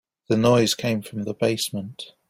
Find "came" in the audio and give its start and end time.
0.73-1.03